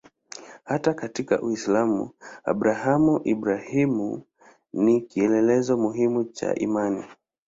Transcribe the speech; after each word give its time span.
Hata 0.63 0.93
katika 0.93 1.41
Uislamu 1.41 2.09
Abrahamu-Ibrahimu 2.43 4.23
ni 4.73 5.01
kielelezo 5.01 5.77
muhimu 5.77 6.23
cha 6.23 6.55
imani. 6.55 7.03